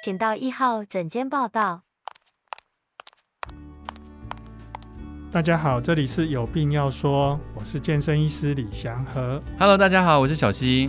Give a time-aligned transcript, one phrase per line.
[0.00, 1.82] 请到一号诊间报到。
[5.32, 9.42] 大家好，这里是有病要说，我是健身医师李祥和。
[9.58, 10.88] Hello，大家好，我是小溪。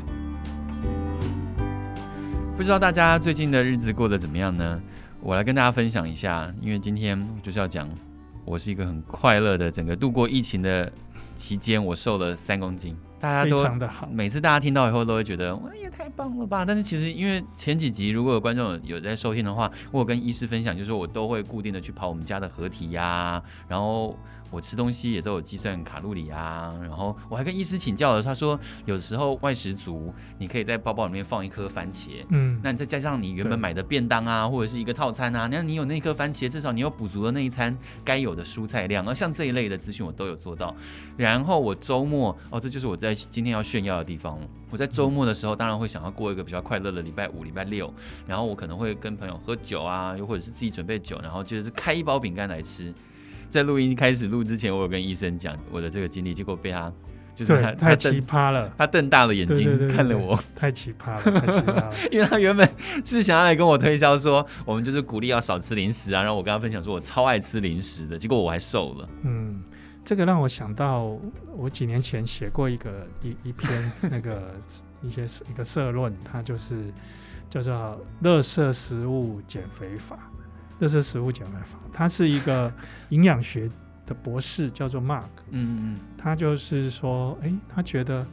[2.56, 4.79] 不知道大家最近的日子过得怎么样呢？
[5.21, 7.89] 我来跟大家分享一下，因为今天就是要讲，
[8.46, 10.91] 我是一个很快乐的，整个度过疫情的
[11.35, 12.96] 期间，我瘦了三公斤。
[13.20, 16.63] 大家都非常的好，每次大家听到以后都会觉得哇，也太棒了吧！
[16.66, 24.18] 但是其实因为前几集如果有观众有在收听的话，我有跟医师分享，就是我都会固定的去跑我们家的合体呀、啊，然后。
[24.52, 40.76] 我吃东西也都有计算卡路里啊，然后我还跟医师请教了，他说有时候外食族，你可以在包包里面放一颗番茄，嗯，那你再加上你原本买的便当啊，或者是一个套餐啊，那你有那颗番茄，至少你有补足了那一餐该有的蔬菜量，而像这一类的资讯我都有做到。
[41.16, 44.40] 然后我周末哦，这就是我在今天要炫耀的地方。
[44.70, 47.91] 我在周末的时候，当然会想要过一个比较快乐的礼拜五、礼拜六，
[48.27, 52.94] 然后我可能会跟朋友喝酒啊，又或者是自己准备酒，然后就是开一包饼干来吃。
[53.50, 56.94] 在录音开始录之前，我有跟医生讲我的这个经历，结果被他
[57.34, 61.91] 就是他太奇葩了，他瞪大了眼睛看了我，太奇葩了，太奇葩了。
[62.12, 62.69] 因为他原本
[63.03, 69.09] 是想要来跟我推销说，我们就是鼓励要少吃零食啊，然后我跟他分享说我超爱吃零食的，结果我还瘦了。
[69.23, 69.64] 嗯，
[70.10, 71.16] 这个让我想到
[71.56, 74.56] 我几年前写过一个一一篇那个
[75.04, 76.92] 一些一个社论，它就是
[77.48, 77.74] 叫做
[78.24, 80.18] “垃圾食物减肥法”。
[80.80, 82.74] 乐色食物减肥法，他是一个
[83.10, 83.70] 营养学
[84.08, 85.28] 的博士，叫做 Mark。
[85.52, 88.26] 嗯嗯，他就是说，哎，他觉得，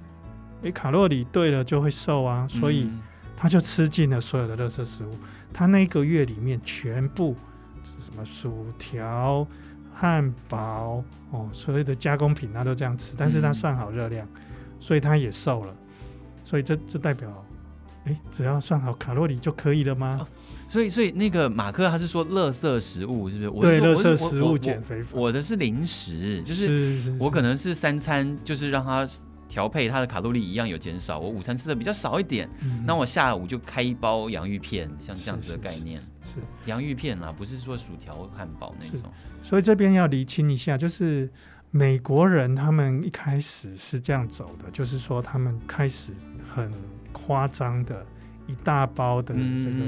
[0.62, 2.88] 哎，卡路里对了就会瘦啊，所以
[3.36, 5.14] 他就吃尽了所有的垃圾食物。
[5.52, 7.36] 他那个月里面全部
[7.84, 9.46] 是什么薯条、
[9.98, 14.28] 汉堡哦，所有的加工品他都这样吃，但是他算好热量，
[14.78, 15.74] 所以他也瘦了。
[16.44, 17.46] 所以这这代表，
[18.04, 20.18] 哎，只要算好卡路里就可以了吗？
[20.20, 20.26] 哦
[20.68, 23.48] 所以，所以那个马克他是说，垃圾食物是不是？
[23.48, 25.16] 我对，垃圾食物减肥法。
[25.16, 29.06] 我的是零食，就是我可能是三餐，就是让他
[29.48, 31.18] 调配它的卡路里一样有减少。
[31.18, 32.48] 我午餐吃的比较少一点，
[32.84, 36.00] 那、嗯、我下午就开一包洋芋片，像这样子的概念。
[36.24, 36.34] 是，
[36.64, 39.10] 洋芋片啊，不是说薯条、汉堡那种。
[39.42, 41.30] 所以这边要厘清一下，就是
[41.70, 46.12] 美国人他们一开始是这样走的，就是说他们开始
[46.48, 46.72] 很
[47.12, 48.04] 夸张的。
[48.48, 49.84] 一大包的这个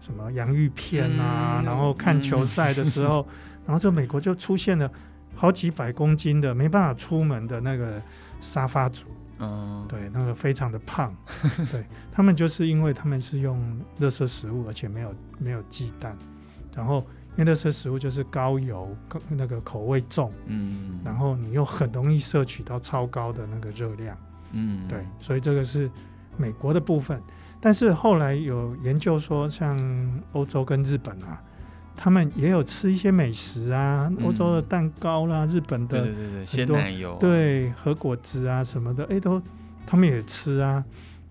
[0.00, 3.30] 什么洋芋片啊，嗯、然后看球赛的时候，嗯、
[3.66, 4.90] 然后这美国就出现了
[5.36, 8.02] 好几百公斤的没办法出门的那个
[8.40, 9.06] 沙发族，
[9.38, 11.14] 嗯，对，那个非常的胖，
[11.70, 16.16] 对他们就是因为他们是用热色食物，而且没有没有鸡蛋，
[16.74, 17.06] 然后
[17.36, 18.96] 因为热色食物就是高油、
[19.28, 24.16] 那个口味重，嗯，然后你又很容易摄取到超高的那个热量，
[24.52, 25.90] 嗯，对，所以这个是
[26.36, 27.20] 美国的部分。
[27.62, 29.78] 但是后来有研究说，像
[30.32, 31.42] 欧洲跟日本啊，
[31.96, 39.40] 他们也有吃一些美食啊，欧洲的蛋糕啦，日本的对对对鲜奶油，对和果汁啊什么的，哎，都
[39.86, 40.84] 他们也吃啊。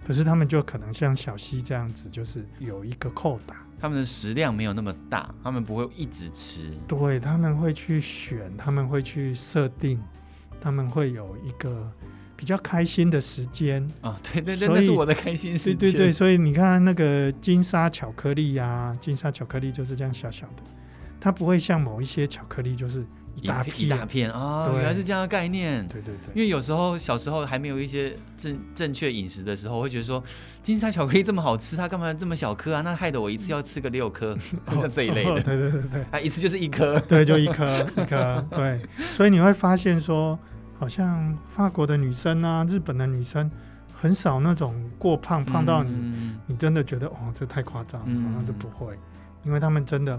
[0.06, 6.72] 可是他们就可能像小西这样子，就是有一个扣打，他们的食量没有那么大，他们不会一直吃。
[6.88, 10.00] 对，他们会去选，他们会去设定，
[10.62, 11.92] 他们会有一个。
[12.40, 15.78] 比较开心的时间啊，对对对，那是我的开心时间。
[15.78, 20.64] 对对对，所以你看那个金沙巧克力呀、啊，金沙巧克力就是这样小小的，
[21.20, 23.06] 它不会像某一些巧克力就是
[23.36, 25.86] 一大片一大片啊，原来是这样的概念。
[25.90, 30.24] 对对对，因为有时候小时候还没有一些正正确饮食的时候，会觉得说
[30.64, 32.80] 金沙巧克力这么好吃，它干嘛这么小颗啊？
[32.82, 34.34] 那害得我一次要吃个六颗，
[34.80, 35.44] 像这一类的。
[35.44, 38.48] 对对对对，它 一次就是一颗，对，就一颗一颗。
[38.50, 38.80] 对，
[39.12, 40.40] 所以你会发现说。
[40.80, 43.52] 好像法国的女生啊，日本的女生
[43.94, 48.98] 很少那种过胖，胖到你，嗯、你真的觉得哦，这太夸张了，嗯、然后就不会，
[49.44, 50.18] 因为他们真的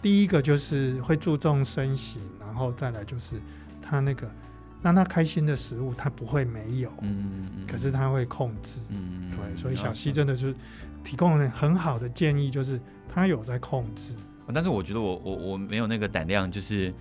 [0.00, 3.36] 第一个就是会注重身形，然后再来就是
[3.82, 4.26] 他那个
[4.82, 10.54] 让他开心的食物，他不会没有，嗯，可是他会控制，嗯，对，所以小西真的是
[11.04, 12.80] 提供了很好的建议，就是
[13.12, 14.14] 他有在控制，
[14.54, 16.94] 但是我觉得我我我没有那个胆量，就是。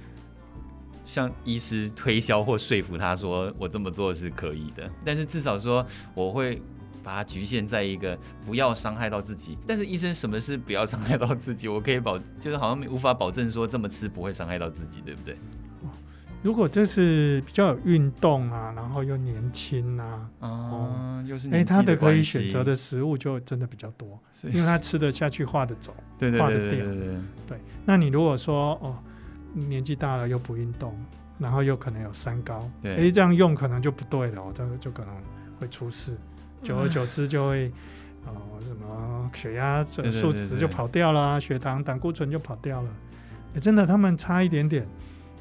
[1.08, 5.84] 向医师推销或说服他说我这么做是可以的，但是至少说
[6.14, 6.62] 我会
[7.02, 9.58] 把它局限在一个不要伤害到自己。
[9.66, 11.70] 但是医生什么是不要伤害到自己？
[11.70, 15.38] 我可以保，就是好像无法保证说这么吃不会伤害到自己，对不对？
[16.44, 27.16] 如果这是比较有运动啊，然后又年轻啊，哦、嗯，又是哎，他的可以选择的食物就真的比较多，是因为他吃得下去，画得走，对对对对对，对，对，对，
[27.48, 27.62] 对。
[27.86, 28.98] 那你如果说哦。
[29.54, 30.94] 年纪大了又不运动，
[31.40, 35.14] 然后又可能有三高，哎对，这样用可能就不对了，这个就可能
[35.60, 36.18] 会出事，
[36.62, 37.72] 久而久之就会
[38.26, 42.90] 哦什么血压、数值就跑掉了，血糖、胆固醇就跑掉了。
[43.54, 44.86] 欸、真的，他们差一点点，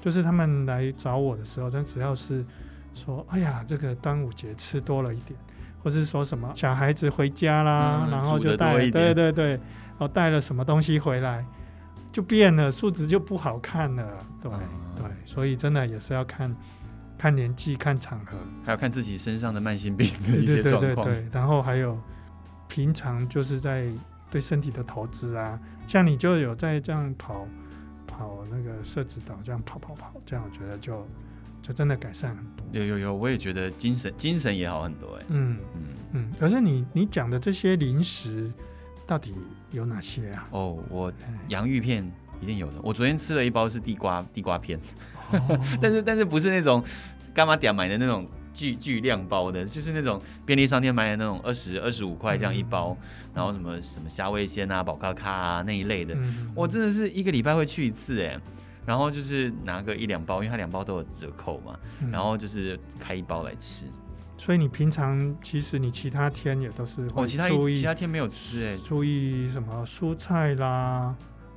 [0.00, 2.44] 就是他们来找我的时候，但只要是
[2.94, 5.38] 说，哎呀，这个端午节吃多了一点，
[5.82, 9.60] 或是说什么小孩子回家啦，嗯、然后就带，对对对，
[9.98, 11.44] 哦带了什么东西回来，
[12.16, 14.60] 就变了，数值就不好看了，对、嗯、
[14.96, 16.56] 对，所以真的也是要看
[17.18, 22.00] 看年纪、看场合，还要看自己身上的慢性病的一些状况，对对对对，然后还有
[22.68, 23.92] 平常就是在
[24.30, 27.46] 对身体的投资啊，像你就有在这样跑。
[28.08, 31.06] 跑那个社子岛，这样跑跑跑，这样我觉得就
[31.60, 32.64] 就真的改善很多。
[32.72, 35.24] 有有有，我也觉得精神精神也好很多哎。
[35.28, 35.82] 嗯嗯
[36.12, 36.32] 嗯。
[36.40, 38.50] 可是你你讲的这些零食
[39.06, 39.34] 到底
[39.76, 40.49] 有哪些啊？
[40.50, 41.12] 哦，我
[41.49, 42.81] 洋芋片一定有的。
[42.82, 44.78] 我昨天吃了一包是地瓜 地瓜片，
[45.32, 46.82] 哦、但是但是不是那种
[47.32, 48.26] 干嘛点买的那种。
[48.56, 58.34] 巨巨量包的，就是那种便利商店买的那种二十二十五块这样一包，嗯、然后什么什么虾味鲜啊、宝咖咖啊那一类的，嗯、我真的是一个礼拜会去一次哎，
[58.87, 63.84] 然后就是拿个一两包，因为它两包都有折扣嘛，嗯、然后就是开一包来吃。
[64.36, 71.14] 所以你平常其实你其他天也都是会注意，哦，其他其他天没有吃哎，注意什么蔬菜啦。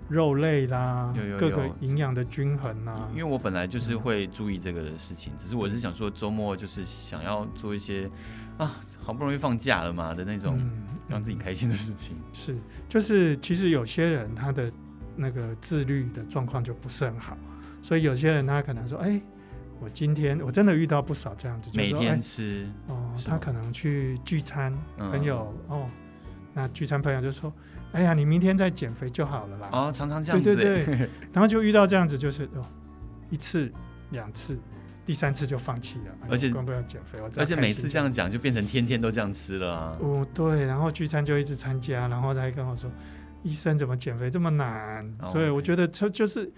[0.08, 3.08] 肉类啦，有有有各个营养的均衡啦。
[3.12, 8.10] 因为我本来就是会注意这个的事情，嗯、只是我是想说周末就是想要做一些
[8.58, 10.60] 啊，好不容易放假了嘛的那种
[11.08, 12.16] 让自己开心的事情。
[12.18, 14.72] 嗯、是，就是其实有些人他的
[15.16, 17.38] 那个自律的状况就不是很好，
[17.84, 19.22] 所以有些人他可能说，哎、欸，
[19.80, 25.90] 我今天我真的遇到不少这样子，每天吃、欸、哦，他可能去聚餐，朋友、嗯、哦，
[26.54, 27.52] 那聚餐朋友就说。
[27.92, 29.70] 哎呀，你明天再减肥就好了啦！
[29.72, 32.64] 哦，常常这样子，对对对， 然后就遇到这样子，就是哦，
[33.32, 33.74] 一次、
[34.12, 34.60] 两次，
[35.08, 39.98] 第三次就放弃了，而且光不要减肥，而且每次这样讲就变成天天都这样吃了啊！
[40.02, 42.88] 哦，对，然后聚餐就一直参加，然后他还跟我说，
[43.42, 45.12] 医生怎么减肥这么难？
[45.24, 46.54] 哦、对，我觉得就就是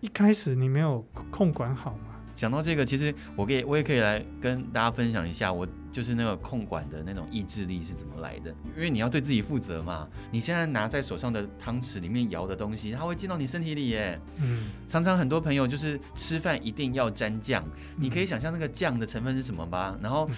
[0.00, 1.00] 一开始你没有
[1.30, 2.13] 控管好嘛。
[2.34, 8.54] 讲到这个，其实我可以，我也可以来跟大家分享一下，我就是那个控管的那种意志力是怎么来的。
[8.74, 14.20] 因为你要对自己负责嘛，你现在拿在手上的汤匙里面舀的东西，它会进到你身体里耶。
[14.40, 17.64] 嗯，常常很多朋友就是吃饭一定要沾酱，
[17.96, 19.96] 你可以想象那个酱的成分是什么吧？
[20.02, 20.28] 然后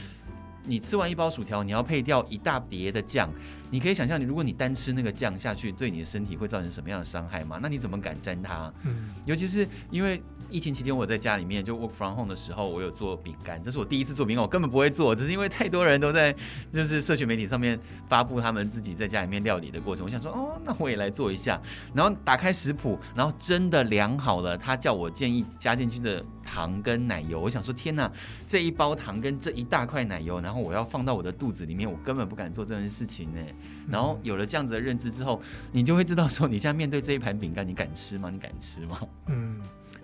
[0.65, 3.31] 你吃完一包薯条，你要配掉一大碟的酱，
[3.71, 7.59] 你可以想象，你如果你单吃那个酱下去，对你的身体会造成什么样的伤害吗？
[7.63, 8.71] 那你怎么敢沾它？
[8.85, 10.23] 嗯，尤其是因为。
[10.51, 13.63] 疫情期间，我在家里面就 work from home 的时候，我有做饼干。
[13.63, 16.35] 这是我第一次做饼干，我根本不会做，只是因为太多人都在
[16.73, 17.79] 就是社群媒体上面
[18.09, 20.05] 发布他们自己在家里面料理的过程。
[20.05, 21.61] 我想说，哦，那我也来做一下。
[21.95, 27.41] 然后打开食谱，然后真的量好了，他叫我建议加进去的糖跟奶油。
[27.41, 28.11] 我想说，天哪，
[28.47, 33.41] 这一包糖跟这一大块奶油，然后我要放到我的肚子里面，我根本不敢做这件事情呢。
[33.89, 35.41] 然后有了这样子的认知之后，
[35.71, 38.31] 你就会知道说，你现在面对这一盘饼干，你敢吃吗？
[38.31, 39.01] 你敢吃吗？
[39.27, 39.46] 嗯。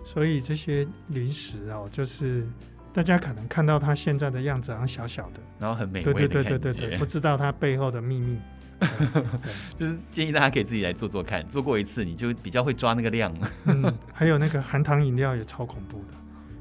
[0.05, 2.45] 所以这些零食哦，就是
[2.91, 8.37] 大家可能看到它现在的样子，好像小小的，然后很美味对对对对对， 不知道它背后的秘密。
[9.77, 13.33] 就是建议大家可以自己来做做看，做过一次你就比较会抓那个量。
[13.65, 16.13] 嗯，还有那个含糖饮料也超恐怖的，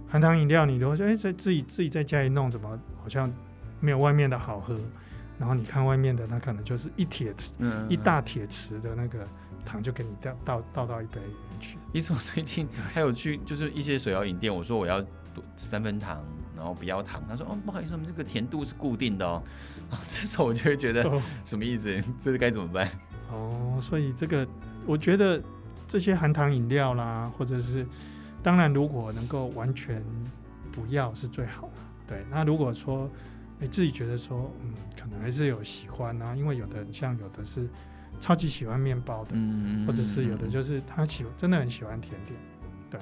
[0.09, 3.33] 含糖饮料你都会说哎，在自己自己在家里弄，怎么好像
[3.81, 4.79] 没有外面的好喝？
[5.39, 9.27] 然后你看外面的，它可能就是一铁嗯一大铁匙的那个。
[9.65, 11.79] 糖就给你倒倒倒到一杯里面去。
[11.93, 14.55] 你怎么最近还有去就是一些手摇饮店？
[14.55, 15.05] 我说我要
[15.57, 16.23] 三分糖，
[16.57, 17.23] 然后不要糖。
[17.29, 19.43] 他说哦，不好意思，我们这个甜度是固定的哦。
[19.91, 21.03] 啊， 这时候我就会觉得
[21.45, 21.89] 什么意思？
[21.99, 22.91] 哦、这是该怎么办？
[23.31, 24.47] 哦，所以这个
[24.87, 25.43] 我觉得
[25.87, 27.87] 这些含糖饮料啦，或者是
[28.43, 30.03] 当然如果能够完全
[30.71, 31.75] 不要是最好的。
[32.07, 33.09] 对，那如果说
[33.59, 37.69] 你自己觉得说嗯，可能还是有喜欢啊，因为有的像有的是。
[38.21, 42.39] 超级喜欢面包的，嗯、或者是有的就是他喜真的很喜欢甜点，
[42.91, 43.01] 对。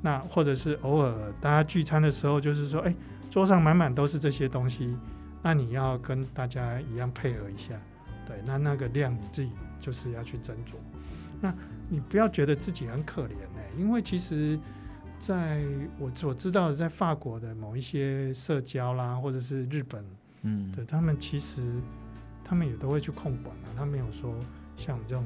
[0.00, 2.96] 那或者是偶尔大家聚餐的时候，就是说，哎、欸，
[3.28, 4.96] 桌上满满都是这些东西，
[5.42, 7.74] 那你要跟大家一样配合一下，
[8.24, 8.36] 对。
[8.46, 9.50] 那那个量你自己
[9.80, 10.74] 就是要去斟酌。
[11.40, 11.52] 那
[11.88, 14.58] 你不要觉得自己很可怜哎、欸，因为其实
[15.18, 15.64] 在
[15.98, 20.04] 我所知道的，在法国的某一些社交啦，或者是日本，
[20.42, 21.62] 嗯，对他们其实
[22.48, 24.32] 他们也都会去控管啊，他没有说。
[24.76, 25.24] 像我们这种，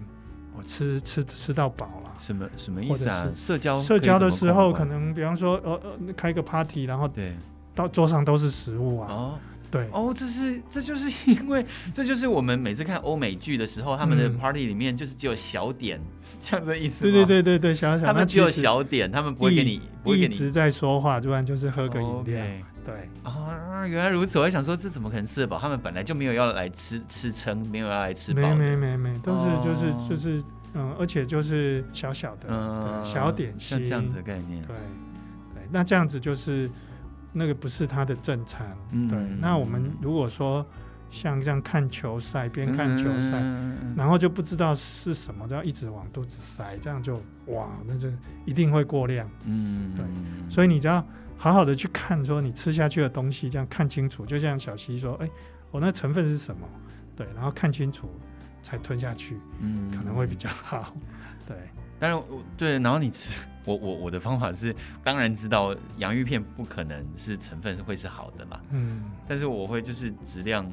[0.57, 2.15] 我吃吃吃到饱了。
[2.19, 3.31] 什么什么意思啊？
[3.35, 7.37] 社交社交的时候，可能比方说，呃呃，开个 party，然后对，
[7.75, 9.09] 到桌上都是食物啊。
[9.11, 9.39] 哦，
[9.73, 11.65] 对，哦，这是这就是 因为
[11.95, 17.11] 这就是我们每次看欧美剧的时候，他们的 party 里面就是只有小点，是这样子的意思吗？
[17.11, 22.45] 对对对对对，小小，他们只有小点，他们不会给你，不会给你一直在说话，不然就是喝个饮料。
[22.85, 25.59] 对啊，原来如此，我还想说这怎么可能吃得饱？
[25.59, 28.41] 他们本来就没有要来吃吃撑，没有要来吃饱。
[28.43, 34.61] 没没没没，都是就是就是嗯，而且就是小小的、嗯、小点心，像这样子的概念。
[34.63, 34.75] 对
[35.55, 36.69] 对，那这样子就是
[37.33, 38.77] 那个不是他的正餐。
[38.91, 40.65] 嗯、对，那我们如果说
[41.11, 48.09] 像这样看球赛，边看球赛，嗯、然后就不知道是什么，就要一直往肚子塞，这样就哇，那就
[48.45, 49.29] 一定会过量。
[49.45, 50.05] 嗯，对，
[50.49, 51.05] 所以你只要。
[51.39, 54.25] 好好的去看，说你吃下去的东西，这样看清楚。
[54.25, 55.33] 就像小溪说：“哎、欸，
[55.73, 56.65] 我那成分是什么？
[57.17, 58.09] 对，然后看清楚
[58.63, 60.95] 才吞下去，嗯，可能会比较好。
[61.45, 61.57] 对，
[62.03, 62.23] 当然，
[62.57, 70.69] 对，然后你吃，我我我的方法是，当然知道洋芋片不可能是成分是会是好的嘛，嗯，但是我会就是质量，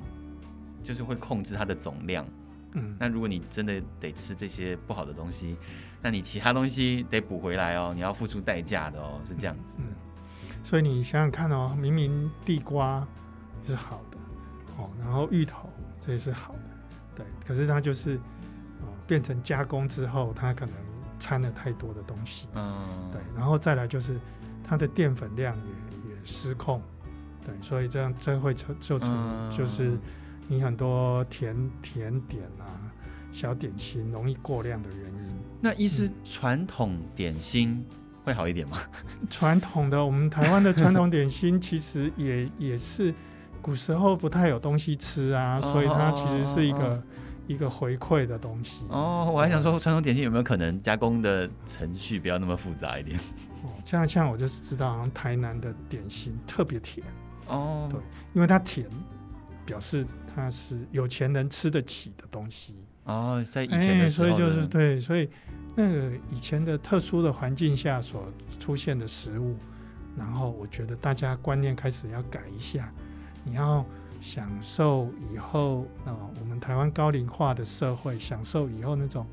[0.83, 2.25] 就是会控制它的总量，
[2.71, 5.55] 嗯，那如果你真的得吃这些不好的东西，
[6.01, 9.75] 那你其他东西得补回来哦，你要付出代价的哦，是这样子。
[9.77, 9.95] 嗯”嗯
[10.63, 13.07] 所以你想想看哦，明明地瓜
[13.65, 14.17] 是好的，
[14.77, 15.69] 哦，然后芋头
[16.01, 16.59] 这也是好的，
[17.17, 18.19] 对，可是它就是，
[18.81, 20.73] 呃，变成加工之后，它可能
[21.19, 24.19] 掺了太多的东西，嗯，对，然后再来就是
[24.63, 26.81] 它的淀粉量也也失控，
[27.45, 29.97] 对，所以这样这会就就成就是
[30.47, 32.65] 你很多甜甜点啊、
[33.31, 35.29] 小点心容易过量的原因。
[35.59, 37.85] 那意思传统点心。
[38.21, 38.77] 会好一点吗？
[39.27, 43.11] 传统的，我们台湾的传统点心 其实也也是
[43.59, 47.03] 古时候不太有东西吃啊，所以它其实是一个、哦、
[47.49, 48.85] 一个回馈的东西。
[48.89, 53.17] 哦，我还想说传统点心有没有可能加工的程序不要那么复杂一点？
[53.63, 57.05] 哦，这样像我就是知道，好像台南的点心特别甜
[57.47, 57.99] 哦，对，
[58.33, 58.87] 因为它甜，
[59.65, 62.75] 表示它是有钱人吃得起的东西
[63.05, 65.29] 哦，在以前的时候、欸，所以就是对，所以。
[65.75, 68.27] 那个以前的特殊的环境下所
[68.59, 69.55] 出现的食物，
[70.17, 72.91] 然后我觉得大家观念开始要改一下。
[73.45, 73.85] 你要
[74.21, 79.25] 享受以后啊，我们台湾高龄化的社会，享受以后那种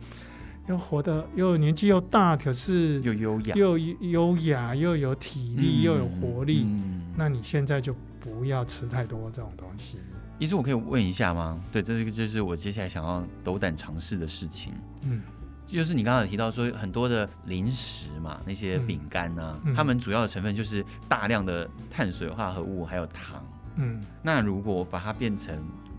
[0.68, 6.64] 又活得又年纪又大，可是又优雅，又优雅又有体力又有活力。
[6.66, 9.98] 嗯，那你现在就不要吃太多这种东西。
[10.38, 11.60] 医生，我可以问一下吗？
[11.72, 14.72] 对，这个就是我接下来想要斗胆尝试的事情。
[15.02, 15.22] 嗯。
[15.68, 23.44] 就是你刚刚有提到说很多的零食嘛，那些饼干呢，它们主要的成分就是大量的碳水化合物还有糖。
[23.76, 25.54] 嗯，那如果我把它变成，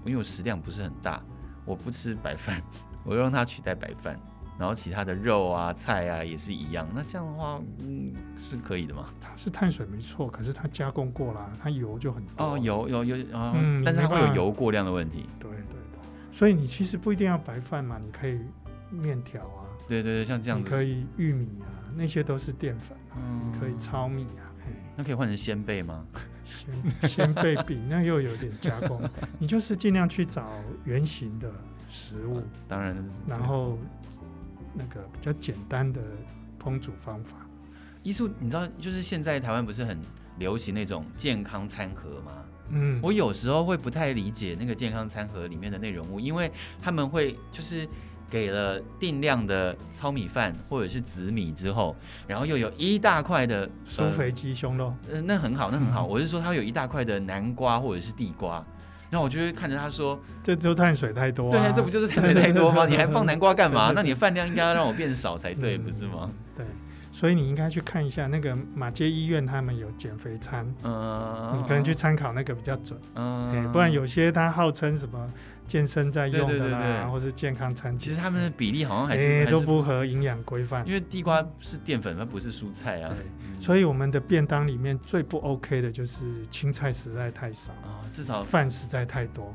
[0.05, 1.21] 因为我食量不是很大，
[1.65, 2.61] 我不吃白饭，
[3.03, 4.19] 我让它取代白饭，
[4.59, 9.05] 然后其他的肉啊菜啊也是一样，那这样的话，嗯，是可以的吗？
[9.21, 12.45] 它是碳水没错，可是它加工过了，它油就很多。
[12.53, 15.29] 哦，油有有啊，嗯，但是它会有油过量的问题。
[15.39, 15.57] 对对
[15.91, 15.99] 对，
[16.31, 18.39] 所以你其实不一定要白饭嘛，你可以。
[18.89, 24.47] 面条啊，对对对，像这样子，可以玉米啊，那些都是淀粉啊，嗯、你可以糙米啊，
[24.95, 26.05] 那可以换成鲜贝吗？
[26.47, 29.01] 仙仙贝饼那又有点加工，
[29.39, 30.49] 你就是尽量去找
[30.85, 31.51] 圆形的
[31.89, 33.77] 食物，当然，然后
[34.73, 36.01] 那个比较简单的
[36.61, 37.37] 烹煮方法。
[38.03, 39.99] 医术，你知道，就是现在台湾不是很
[40.39, 42.31] 流行那种健康餐盒吗？
[42.69, 46.51] 嗯，我有时候会不太理解那个健康餐盒里面的内容物，因为
[46.81, 47.87] 他们会就是。
[48.29, 51.95] 给了定量的糙米饭或者是紫米之后，
[52.27, 56.05] 然后又有一大块的酥肥鸡胸肉，呃，那很好，那很好。
[56.05, 58.63] 嗯、我是说，它有一大块的南瓜或者是地瓜，
[59.09, 62.85] 然后我就会看着他说，这都碳水太多、啊，对，这不就是碳水太多吗？
[62.85, 63.91] 你还放南瓜干嘛？
[63.95, 66.29] 那你的饭量应该要让我变少才对，不是吗？
[66.55, 66.65] 对，
[67.17, 75.27] 所以你应该去看一下那个马街医院，他们有减肥餐，嗯，你可能去参考那个比较准，嗯、欸，不然有些他号称什么。
[75.65, 80.87] 健身在用的啦，或是健康餐，其实他们的比例好像还是，欸、都不合营养规范。
[80.87, 83.09] 因为地瓜是淀粉，它不是蔬菜啊。
[83.13, 83.25] 对，
[83.59, 89.53] 所以我们的便当里面最不 OK 的就是青菜实在太少啊，至少饭实在太多，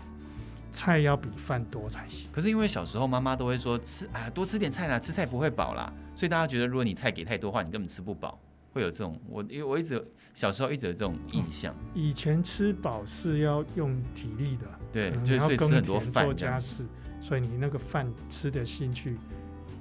[0.71, 2.29] 菜要比饭多才行。
[2.31, 8.39] 可是因为小时候妈妈都会说吃啊，多吃点菜啦，吃菜不会饱啦，所以大家觉得如果你菜给太多的话，你根本吃不饱，
[8.73, 10.03] 会有这种我因为我一直
[10.35, 11.75] 小时候一直有这种印象。
[11.95, 14.67] 嗯、以前吃饱是要用体力的。
[14.93, 16.85] 对，就所以吃很多饭，做家事，
[17.21, 19.17] 所以你那个饭吃的进去，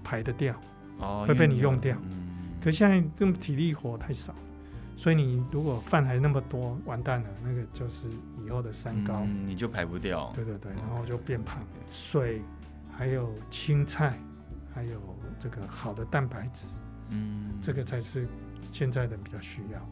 [0.03, 0.55] 排得掉，
[0.99, 1.97] 哦，会被你用掉。
[2.09, 2.29] 嗯、
[2.63, 4.33] 可现在这么体力活太少，
[4.95, 8.07] 所以你如果饭还那么多，完蛋了，那个就是
[8.45, 10.31] 以后的三高，嗯、你就排不掉。
[10.33, 11.61] 对对对，然后就变胖。
[11.91, 12.41] 水，
[12.89, 14.17] 还有青菜，
[14.73, 14.99] 还有
[15.39, 16.67] 这个好的蛋白质，
[17.09, 18.27] 嗯，这个才是
[18.71, 19.85] 现在的比较需要的。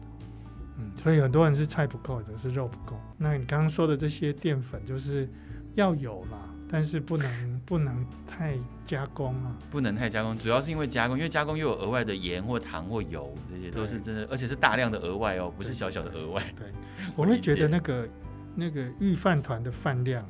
[0.78, 2.98] 嗯，所以很多人是菜不够，或者是肉不够。
[3.18, 5.28] 那你刚刚说的这些淀粉，就是
[5.74, 6.38] 要有啦，
[6.70, 8.56] 但是不能不能太
[8.86, 16.42] 加工啊，不能太加工，主要是因为加工，因为加工又有额外的盐或糖或油，这些都是真的，而且是大量的额外哦，不是小小的额外。
[16.56, 16.68] 对，
[17.14, 18.08] 我会觉得那个
[18.54, 20.24] 那个御饭团的饭量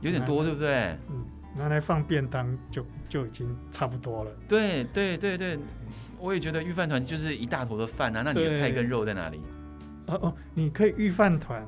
[0.00, 0.96] 有点多，对不对？
[1.10, 1.26] 嗯。
[1.56, 4.30] 拿来放便当就就已经差不多了。
[4.48, 5.58] 对对对对，
[6.18, 9.40] 我也觉得御饭团就是一大坨的饭啊，那你的菜跟肉在哪里？
[10.06, 11.66] 哦哦，你可以御饭团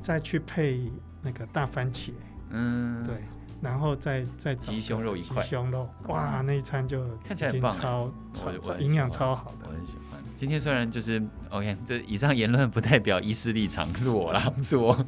[0.00, 0.90] 再去配
[1.22, 2.10] 那个大番茄，
[2.50, 3.16] 嗯，对，
[3.60, 10.20] 然后再再鸡胸肉一块，鸡胸肉，哇，那一餐就看起来很棒，超超营养超好的，我很喜欢。
[10.36, 11.20] 今天虽然就是
[11.50, 15.04] OK，这以上言论不代表医师立场，是我啦，是我。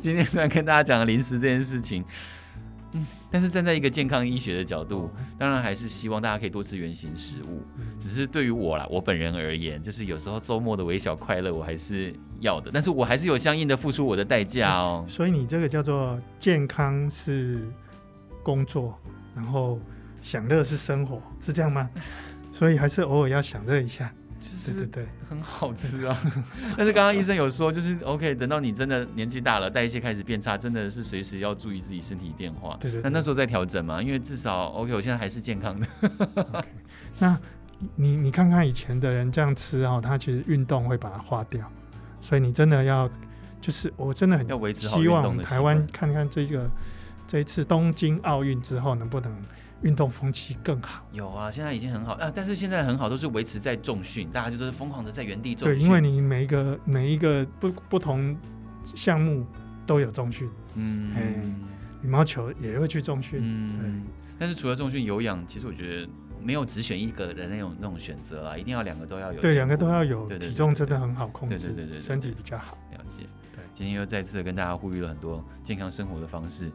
[0.00, 2.04] 今天虽然跟大家讲了零食这件事情。
[2.92, 7.62] 嗯，但是站在一个健康医学的角度，当然还是希望大家可以多吃原型食物。
[7.98, 12.70] 只是对于我啦，我本人而言，就是有时候周末的微小快乐，我还是要的。
[12.72, 15.04] 但是我还是有相应的付出我的代价哦。
[15.08, 17.66] 所以你这个叫做健康是
[18.42, 18.98] 工作，
[19.34, 19.80] 然后
[20.20, 21.88] 享乐是生活，是这样吗？
[22.52, 24.12] 所以还是偶尔要享乐一下。
[24.66, 26.16] 对对对，很好吃啊！
[26.76, 32.76] 但是刚刚医生有说，就是 OK，等到你真的年纪大了，代谢开始变差，真的是随时要注意自己身体变化。
[32.80, 33.02] 对对，对。
[33.02, 35.86] 那那时候再调整嘛，因为至少 OK，我现在还是健康的。
[36.00, 36.64] okay,
[37.18, 37.38] 那
[37.96, 41.70] 你你看看以前的人这样吃哦，他其实运动会把它化掉，
[42.20, 43.08] 所以你真的要，
[43.60, 46.68] 就是我真的很要维持希望台湾看看这个
[47.26, 49.32] 这一次东京奥运之后能不能。
[49.82, 55.78] 运动风气更好，有啊，现在已经很好啊，但是现在很好，都是维持在重训，大家就是疯狂的在原地重训。
[55.78, 58.36] 对，因为你每一个每一个不不同
[58.94, 59.44] 项目
[59.86, 61.54] 都有重训，嗯，
[62.02, 64.12] 羽毛球也会去重训，嗯，对。
[64.38, 66.08] 但是除了重训，有氧，其实我觉得
[66.40, 69.40] 没有只选一个的那种那种选择啊，一定要两个都要有。
[69.40, 72.76] 对，两个都要有，体重真的很好控制，对对对对，身体比较好。
[72.92, 73.22] 了解。
[73.54, 76.70] 对，今天又再次的跟大家呼吁了很多健康生活的方式。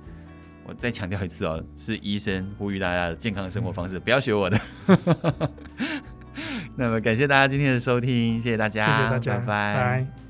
[0.68, 4.60] 我再强调一次哦，是医生呼吁大家的健康的生活方式，不要学我的。
[6.76, 9.46] 那么感谢大家今天的收听，谢谢大家，谢谢大家，拜拜。
[9.46, 10.26] 拜拜。